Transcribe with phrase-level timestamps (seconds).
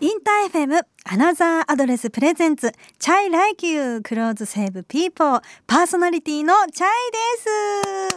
[0.00, 8.16] インター FM Another Address presents Chai Like You Clothes Save People パーソナリティのチャイで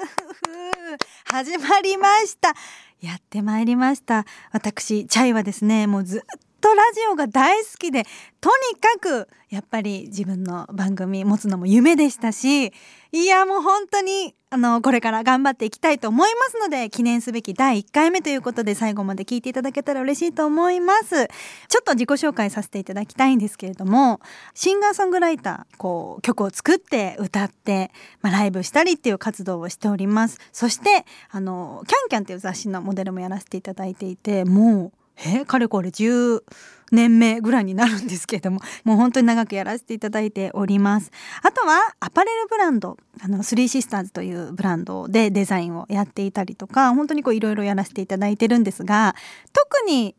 [0.95, 1.03] す。
[1.27, 2.55] 始まりました。
[3.01, 4.25] やってまいりました。
[4.53, 6.21] 私チャイはですねもうずっ
[6.61, 8.05] とラジオが大好きで
[8.39, 12.71] とにかくやっぱり自分の番組持つのも夢でしたし
[13.11, 21.27] いやもう本当にあのこれから頑張っていきたいと思いますので記念すべき第1回目ということで最後まで聞いていただけたら嬉しいと思います。
[21.69, 24.19] ちょっと自己紹介させていただきたいんですけれども
[24.53, 27.91] シンガーソングライターこう曲を作って歌って、
[28.21, 30.39] まあ、ライブしたりっていう活動をしております。
[30.51, 36.43] そしてあのキャンキャンっていう雑誌のモデルもやらせていただいていてもうえかれこれ10
[36.91, 41.11] 年目ぐらいになるんですけれども もう本当に長くやらせていただいております。
[41.41, 49.15] あとはアパレルブランドあのスリーシスターズというブランドでデザインをやっていたりとか本当にこういろいろやらせていただいてるんですが
[49.53, 50.15] 特に、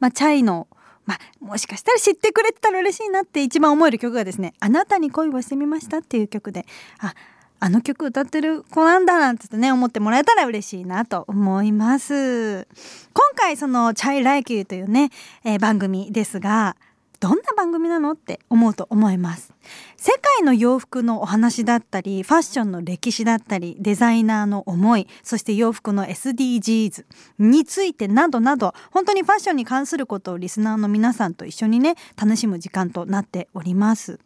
[0.00, 0.68] まあ、チャイの
[1.06, 6.66] まあ、もしかしたら知ってくれてたら嬉しいなって一番思える曲がですね「あなたに恋をしてみました」っていう曲で
[6.98, 7.14] あ
[7.58, 12.66] あの曲歌ってる子なんだなんてね思ってもらえたら嬉しいなと思います。
[13.12, 15.10] 今回その「チャイライキュー」というね、
[15.44, 16.76] えー、番組ですが
[17.20, 19.52] どんな番組なのって思うと思います。
[19.96, 27.04] 世界の洋服のお話だったりファッションの歴史だったりデザイナーの思いそして洋服の SDGs
[27.38, 34.20] についてなどなど本当にファッションに関することをリスナーの皆さんと一緒にね楽しむ時間となっております。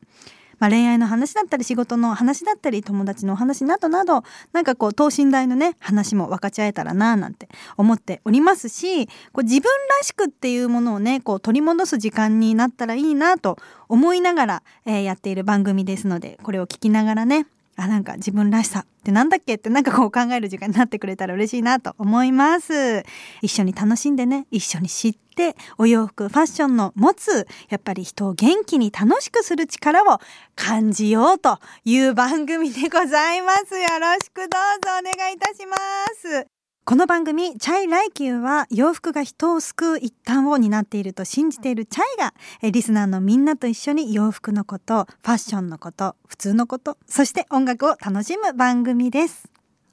[0.61, 4.22] まあ、恋愛の話だったり仕事の話だったり友達のお話などなど
[4.53, 9.62] なんかこう等身大のね話も分かち合えたらななんて思っておりますしこう自分
[9.98, 13.56] らしくっていうものをねこう取り戻す時間になったらいいなと
[13.89, 17.47] 思いながら、えー、やっている番組ですのでこれを聞きながらね
[17.81, 23.03] あなんか自分らしさってなんだっけってなんかこう考える時間になってくれたら嬉しいなと思います。
[23.41, 24.47] 一緒に楽しんでね。
[24.50, 30.19] 一緒に知ってお洋服ファッションの持つやっぱり人を元気に楽しくする力を
[30.56, 33.74] 感じようという番組でございます。
[33.79, 34.58] よろしくどうぞ
[35.01, 35.77] お願いいたしま
[36.17, 36.60] す。
[36.90, 42.34] この番組チャイライキューは洋服が人を救う一端を担っていると信じているチャイが
[42.68, 49.48] リスナーのみんなと一緒に洋服のことファッションのこと普通のことそして音楽を楽しむ番組です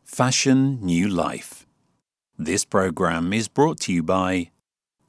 [0.07, 1.67] Fashion New Life.
[2.39, 4.49] This program is brought to you by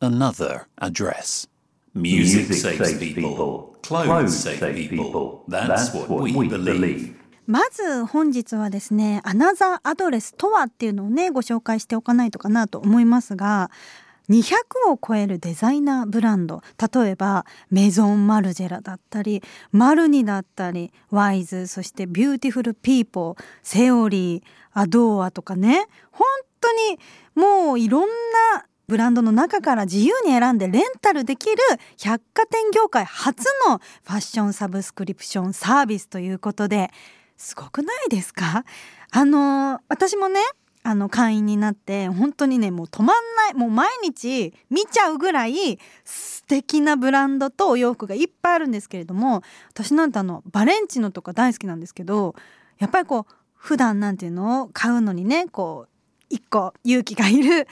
[0.02, 1.48] Another Address.
[1.94, 3.78] Music, saves people.
[3.82, 4.60] Clothes save
[4.90, 5.42] people.
[5.48, 7.17] That's, what, we, believe.
[7.48, 13.70] まず本日はですねアナザーアドレスとはっていうのをねご紹介しておかないとかなと思いますが
[14.28, 14.52] 200
[14.90, 16.60] を超えるデザイナーブランド。
[16.92, 19.42] 例えばメゾン・マルジェラだったり
[19.72, 24.42] マルニだったりワイズそしてビューティフル・ピーポーセオリー
[24.74, 26.26] アドーアとかね本
[26.60, 26.98] 当に
[27.34, 28.08] もういろん
[28.54, 31.56] なブランドの中から自由に選んでレンタルできる
[31.98, 36.90] 百貨店業界初のファッションサブスクリプションサービスということで
[37.38, 38.64] すごくないですか？
[39.10, 40.40] あの私もね
[40.82, 52.34] あの会員になって本当にねもう止まんないもう毎日見ちゃうぐらい素敵なブランドとお洋服がいっぱいあるんですけれども私なんてあのバレンチノとか大好きなんですけど
[52.78, 55.88] やっぱりこう普段なんていうのを買うのにねこう
[56.30, 57.66] 一個勇気がいる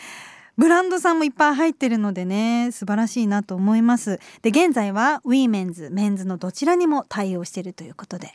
[0.57, 4.21] ブランドさんもいっぱい入ってるのでね素晴らしいなと思います。
[4.43, 8.33] で現在はウィーメンズメンズのどちらにも対応しているということで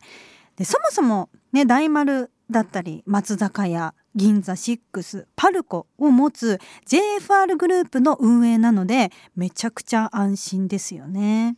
[0.62, 11.56] でそもそもね大丸だったり松坂屋銀座6パルコを持つ JFR グループの運営なのでめちゃくちゃ安心ですよね。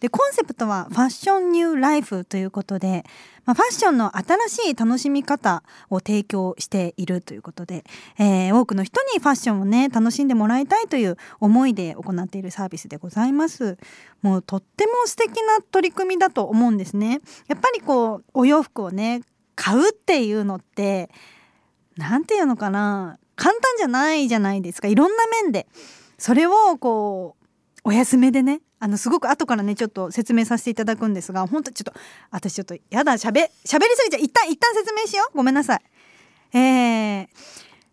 [0.00, 3.04] でコンセプトはファッションニューライフということで
[3.46, 7.84] まあ、ファッションの新しい楽しみ方を提供しているということで、
[8.18, 13.78] えー、多くの人にファッションをね楽しんでもらいたいという思いで行っているサービスでございます
[14.20, 19.22] もうとっても素敵な取り組みだと思うんですねやっぱりこうお洋服をね
[19.56, 21.10] 買うっていうのって
[21.96, 24.88] 何て言うのかな簡単じゃないじゃないですか。
[24.88, 25.66] いろんな面で。
[26.18, 27.46] それをこう
[27.84, 31.92] お休みでねあのすごく後からねちょっと説明させていただくんですが本当ちょっと
[32.30, 35.36] 私ちょっとやだしゃべしゃべりすぎちゃ一旦一旦説明しよう。
[35.36, 35.80] ごめんなさい。
[36.56, 37.28] えー、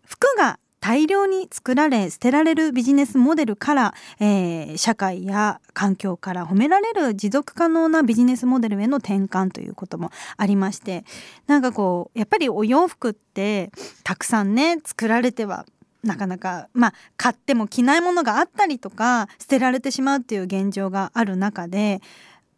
[0.06, 11.06] 服が大量に作られ捨てられるビジネスモデルから、えー、社会や環境から褒められる持続可能なビジネスモデルへの転換ということもありまして
[11.46, 13.72] なんかこうやっぱりお洋服って
[14.02, 15.64] たくさんね作られては
[16.02, 22.02] なかなかまあ買っても着ないものがあったりとか捨てられてしまうっていう現状がある中で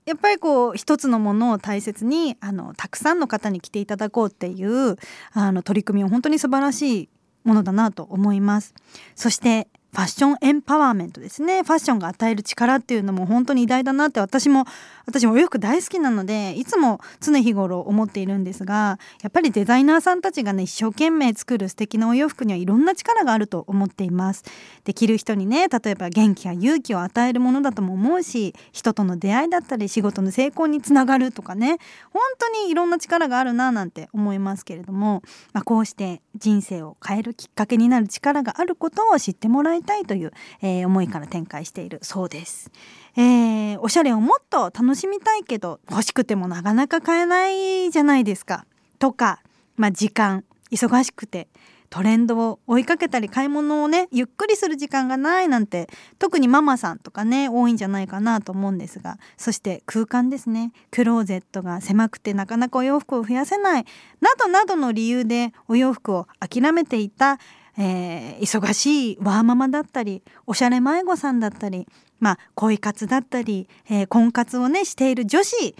[0.04, 4.96] やっぱりこう一つのものを大切にあのたくさんの方に着ていただこうっていう
[5.32, 7.08] あの取り組みは本当に素晴らしい
[7.46, 8.74] ものだなと思います。
[9.14, 11.62] そしてファッションエンパワーメントですね。
[11.62, 14.66] ファッションが与える力っていうのも本当に偉大だなって私も
[15.06, 24.44] 私もお洋服大好きなのでいつも常日頃思っているんですがやっぱりデザイナーさんたちがね一生懸命作る素敵なお洋服にはいろんな力があると思っています。
[24.84, 31.78] できる人にね例えば元気や勇気を与えるものだとも思うし人との出会いだったり仕事の成功につながるとかね
[32.12, 35.22] 本当にいろんな力があるななんて思いますけれども、
[35.54, 39.85] まあ、こうして人生を変えるきっかけになる力があることを知ってもらい。
[39.86, 42.70] たいという、えー、思いから展開しているそうです。
[43.16, 48.66] えー、おしゃれをもっと楽しみたいけど欲しくてもなかなか買えないじゃないですか。
[48.98, 49.40] とか、
[49.76, 51.48] まあ、時間忙しくて
[51.90, 63.84] トレンドを追いかけたり買い物をねゆっくりする時間がないなんて特にママさんとかね多いんじゃないかなと思うんですがそして空間ですねクローゼットが狭くてなかなかお洋服を増やせない
[64.20, 67.38] などなどの理由でお洋服を諦めていた
[67.78, 71.86] えー、忙しいワーママだったりおしゃれ迷子さんだったり、
[72.20, 75.74] まあ、恋活だったり、えー、婚活をねしている女子に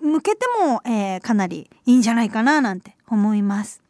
[0.00, 3.82] 向けても、えー、かなりいいんじゃないかななんて思います。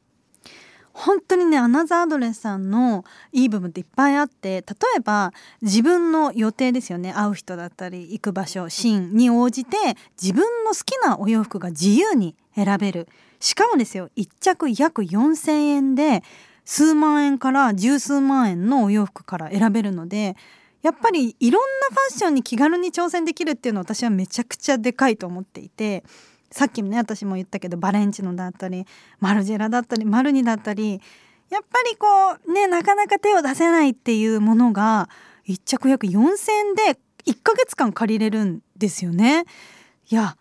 [0.97, 9.77] 本当にねアナザーアドレスさんのいい部分っていっぱいあって例えば自分の予定ですよね会う人だったり行く場所シーンに応じて
[10.21, 13.09] 自分の好きなお洋服が自由に選べる
[13.41, 16.23] しかもですよ1着約4,000円で
[16.66, 20.36] 数万円から十数万円のお洋服から選べるので
[20.82, 26.04] やっぱりいろんなファッションに気軽に挑戦できるっていうのは私はめちゃくちゃでかいと思っていて
[26.50, 28.84] さっきもね私も言ったけどバレンチノだったり
[29.20, 31.00] マルジェラだったりマルニだったり
[31.50, 32.06] やっぱりこ
[32.44, 35.08] うねなかなか手を出せないっていうものが
[35.48, 39.44] 1着約4,000円で1ヶ月間借りれるんですよね。
[40.10, 40.36] いや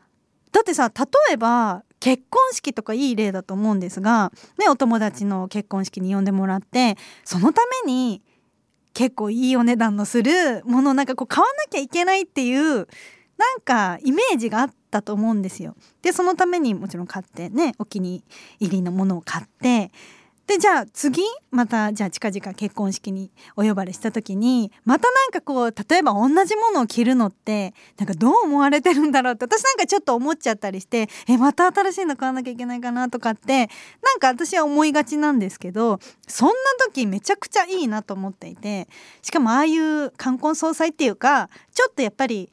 [0.51, 8.21] だってさ例えば結婚式とかいい例だと思うんですが、ね、お友達の結婚式に呼んでもらってそのために
[8.93, 12.87] 結構いいお値段のするものをなんかこう買わなきゃいけないっていうなん
[13.63, 15.75] かイメージがあったと思うんですよ。
[16.03, 18.23] でそのためにもちろん買ってねお気に
[18.59, 19.91] 入りのものを買って
[20.47, 33.69] でじゃあ次またじゃあ近々結婚式にお呼ばれした時にまたなんかこう例えば同じものを着るのってなんかどう思われてるんだろうって私なんかちょっと思っちゃったりしてえまた新しいの買わなきゃいけないかなとかって
[34.03, 36.53] なんか私は思いがちなんですけどそんな
[36.85, 38.87] 時めちゃくちゃいいなと思っていて
[39.23, 42.51] しかもああいう冠婚葬祭っていうかちょっとやっぱり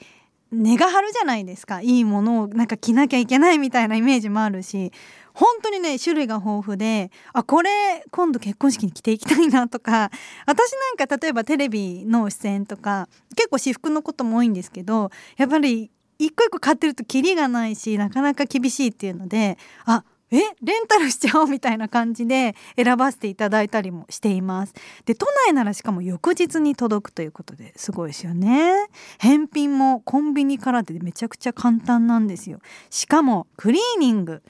[0.53, 1.81] 値が張るじゃないですか。
[1.81, 4.93] いいものをなんか着なきゃいけないみたいなイメージもあるし
[5.35, 10.11] 本当にね種類が豊富であこれ今度結婚式に着ていきたいなとか
[10.47, 24.73] 私なんか例えばテレビの出演とか結構私服のことも多いんですけどやっぱり一個一個買ってるとキリがないしなかなか厳しいっていうのであえレンタルしちゃおうみたいな感じで選ばせていただいたりもしています。
[25.05, 28.73] で都内ならしかも翌日に届くということですごいですよね。
[29.19, 32.61] 返品もコンビニからでめちゃくちゃ簡単なんですよ。
[32.89, 34.43] しかもクリーニング。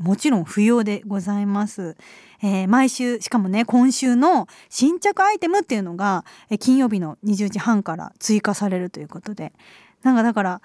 [0.00, 1.96] もちろん不要でございます。
[2.42, 9.52] えー、毎週しかもね今週の新着アイテムっていうのが、え、金曜日の20時半から追加されるということで
[10.02, 10.62] なんかだから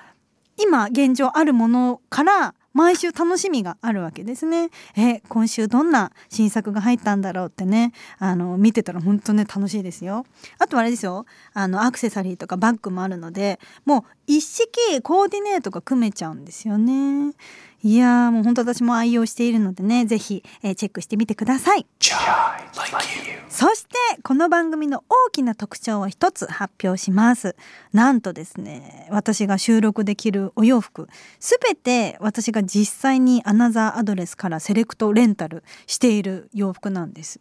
[0.58, 4.70] 今現状あるものから毎週楽しみがあるわけですね。
[4.98, 10.26] え今週どんな新作が入ったんだろうってねあの見てたら本当ね楽しいですよ。
[10.60, 17.34] あとあれですよあのアクセサリーとかバッグもあるのでもう一式コーディネートが組めちゃうんですよね。
[17.82, 21.86] いやもう本当私も愛用しているのでね是非、えー、チェックしてみてください。
[23.58, 27.56] そしてこの番組の大きな特徴を一つ発表します。
[27.94, 31.08] なんとですね私が収録できるお洋服
[31.40, 37.40] すべて私が実際にアナザーアドレスからセレクトレンタルしている洋服なんです。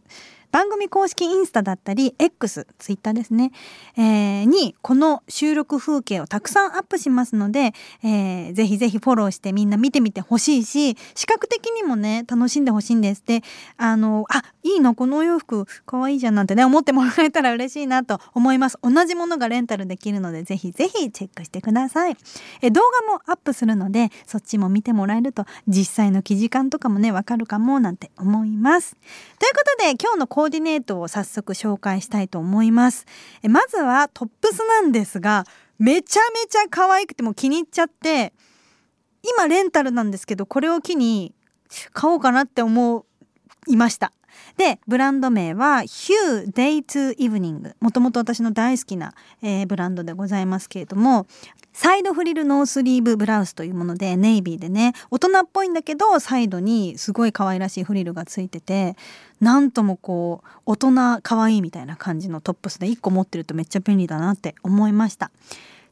[0.55, 3.51] 番組公式インスタだったり X ツイッターですね、
[3.97, 7.73] えー、にこの収録風景をたくさんアップしますので、
[8.05, 13.43] えー、ぜひぜひフォローしてみんな見てみてほしいし視覚的にもね楽しんでほしいんですで
[13.79, 18.79] あのあいいのこのお洋服かわいいじゃんなんてね思ってもらえたら嬉しいなと思います。
[18.83, 22.17] 同じものがレンタルできるのでぜひぜひチェックしてください。
[22.63, 28.97] え動画もアップするのでそっちも見てもらえると実際の記事感とかもねわかるかもなんて思います。
[29.39, 33.07] ということで今日のコーディネートを早速紹介したいと思います。
[33.43, 35.47] えまずはトップスなんですが
[35.79, 38.35] めちゃめちゃ可愛くても気に入っちゃって
[39.23, 41.35] 今レンタルなんですけどこれを機に
[41.95, 43.07] 買おうかなって思
[43.69, 44.13] いました。
[44.57, 51.26] でブランド名は Hue Day to Evening もともと私の大好きな、えー、ブランドでございますけれども
[51.73, 58.97] サイドフリルノースリーブブラウスというものでネイビーでね大人っぽいんだけどサイドにすごい可愛らしいフリルがついてて
[59.41, 65.33] なんともこう大人可愛いみたいな感じのトップスで1個持ってるとめっちゃ便利だなって思いました。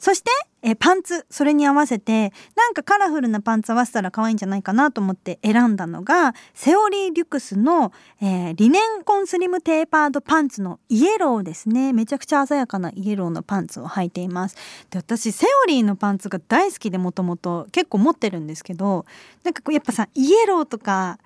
[0.02, 0.32] そして
[0.62, 11.92] えパンツそれに合わせてなんかカラフルなパンツ合わせたら可愛いんじゃないかなと思って選んだのがセオリー・リュクスの、えー、リネンコンスリムテーパードパンツのイエローですね。
[11.92, 14.56] めちゃくちゃ鮮やかなイエローのパンツを履いています。
[14.90, 19.06] で私セオリーのパンツが大好きでもともと結構持ってるんですけど
[19.44, 21.20] なんかこうやっぱさイエローとか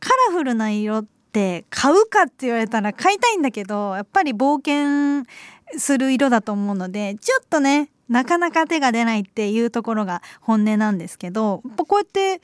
[0.00, 5.24] カラフルな色って買うかって言われたら買いたいんだけどやっぱり冒険
[5.78, 12.40] する色だと思うのでちょっとねなかなか手が出ないっていうところが本音なんですけどこうやって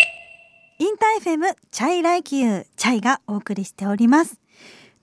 [0.79, 4.38] インター FM Chai Like You チャイがお送りしております。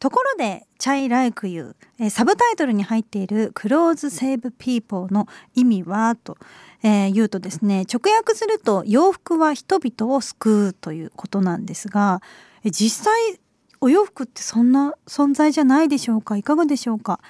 [0.03, 6.37] ところで「Chai Like You」サブタイトルに入っている「Clothes Save People」の意味はと、
[6.83, 12.21] えー、言うとですね直訳すると「洋服は人々を救う」ということなんですが
[12.65, 13.39] 実際
[13.79, 16.35] お洋服ってそんな存在じゃないでしょうか？
[16.35, 17.21] いかがでしょうか、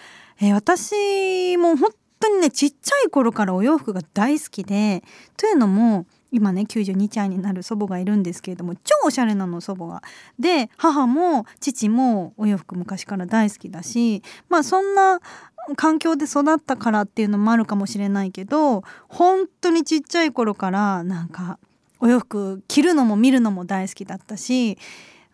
[0.42, 5.04] えー、私も本当にねちっちゃい頃からお洋服が大好きで
[5.38, 10.02] というのも今ね92歳になる祖母がいるんですけれども超おしゃれなの祖母が。
[10.40, 15.22] で母も父もお洋服昔から大好きだしまあそんな
[15.78, 21.60] 環境で育ったからっていうのもあるかもしれないけど本当にちっちゃい頃からなんか
[22.00, 24.78] お洋服着るのも見るのも大好きだったし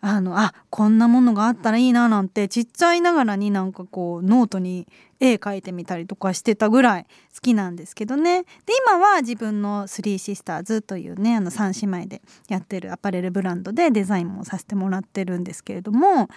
[0.02, 4.86] あのあこんなものがあったらいいななんてちっちゃいながらになんかこうノートに
[5.20, 8.48] 絵描いてみたりとかしてたぐらい好きなんですけどねで
[8.86, 16.28] 今は自分のスリーシスターズというねあの3姉妹でやってるアパレルブランドでデザインもさせてもらってるんですけれどもなん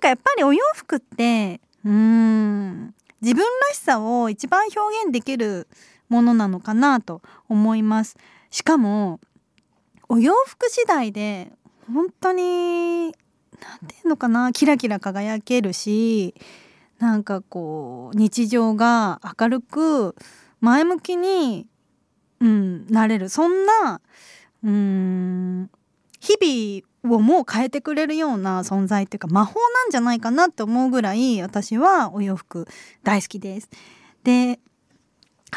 [0.00, 5.66] かやっぱりお洋服ってうーん自分らしさを一番表現できる
[6.08, 8.16] ものなのかなと思います。
[8.50, 9.20] しかも
[10.08, 11.52] お洋服次第で
[11.92, 13.14] 本当に
[13.60, 16.34] 何て言うのかなキラキラ輝けるし
[16.98, 20.14] なんかこう日常が明るく
[20.60, 21.66] 前向きに、
[22.40, 24.00] うん、なれるそんな
[24.62, 25.70] うん
[26.20, 32.68] 日々をもう変えてくれるような存在っていうか魔法なんじゃないかなって思うぐらい私はお洋服
[33.02, 33.68] 大好きです。
[34.22, 34.60] で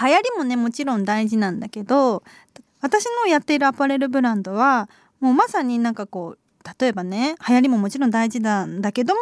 [0.02, 2.24] 流行りもねもちろん大事なんだけど
[2.82, 6.40] 私のやっているアパレルブランドはもうまさになんかこう
[6.80, 9.22] 例えばね流行りももちろん大事なんだけども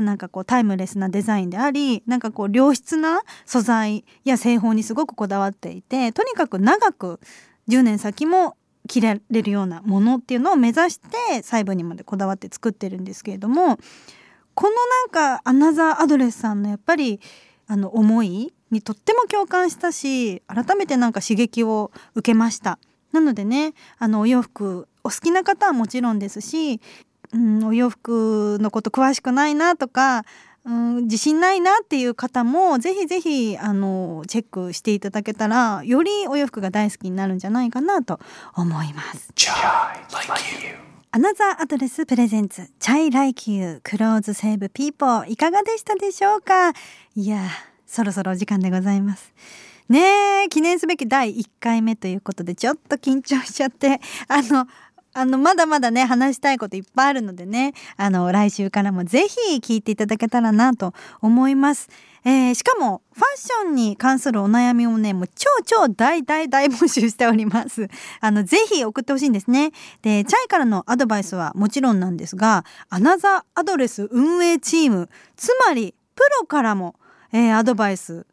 [0.00, 7.20] なんかこうタイムレスなデザインでありなんかこう良質な素材や製法にすごくこだわっていてとにかく長く
[7.68, 8.56] 10年先も
[8.88, 13.78] 着られるようなものっていうのを目指して細部にまでこだわって作ってるんですけれども
[14.54, 17.20] このなんかアナザーアドレスさんのやっぱり
[17.68, 22.78] あの思いにとっても共感したし改めてなんか刺激を受けました。
[23.12, 26.80] なのでねあのお洋服お好きな方はもちろんですし、
[27.32, 30.24] うん、お洋服のこと詳しくないなとか、
[30.64, 38.20] うん、自信ないなっていう方もぜひぜひあのチェックしていただけたらよりお洋服が大好きになるんじゃないかなと
[38.54, 39.32] 思います。
[41.12, 46.70] Another Address presents Chai Like You Clothes Save People いかがでしたでしょうか？
[47.16, 47.48] いや
[47.84, 49.32] そろそろお時間でございます。
[49.88, 54.68] ねえ記念すべき第1回目ということでちょっと緊張しちゃってあの
[55.12, 61.88] あのまだまだね話したいこといっぱいあるのでねあの来週からもぜひ聞いていただけたらなと思います。
[62.22, 67.88] えー、しかもファッションに関するお悩みをねもう超超大大大募集しております。
[68.20, 69.72] あのぜひ送ってほしいんですね。
[70.02, 76.94] でチャイからのアドバイスはもちろんなんですがアナザーアドレス運営チームつまりプロからも、
[77.32, 78.26] えー、アドバイス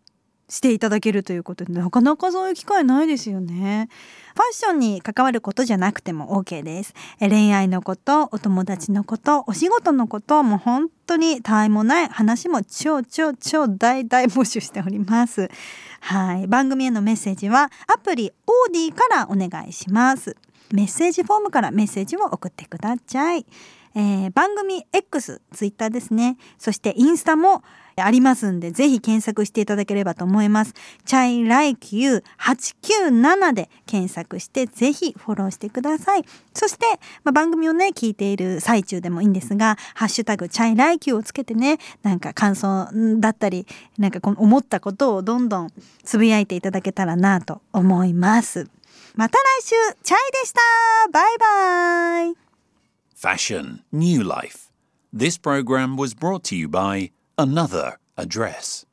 [0.49, 3.89] していただけるということでなかなかそういう機会ないですよね。
[4.33, 6.93] ファッションに関わることじゃなくても OK です。
[7.19, 15.49] 恋愛のこと、お友達のこと、お仕事のこと、もう本当にたわもない話も超超超大大募集しております。
[16.01, 16.47] はい。
[16.47, 20.37] 番組へのメッセージはアプリオーディからお願いします。
[20.71, 23.45] メッセージフォームからメッセージを送ってください。
[23.95, 26.37] えー、番組 X、ツイッターですね。
[26.59, 27.63] そしてインスタも
[28.01, 30.73] ありますんで、ぜひ検索していただければと思います。
[31.05, 36.25] chai like you 897で検索して、ぜひフォローしてください。
[36.53, 36.85] そして、
[37.23, 42.87] まあ、番組をね、聞いている最中でもいいんですが、ハッシュタグ chai like you をつけてね、なんか感想
[43.19, 43.65] だったり、
[43.97, 45.69] なんかこの思ったことをどんどん
[46.03, 48.69] つぶやいていただけたらなと思います。
[49.15, 50.61] また来週、チャイでした
[51.11, 52.47] バイバイ
[53.19, 54.69] Fashion, New Life.
[55.11, 57.09] This program was brought to you by
[57.39, 58.87] Another Address.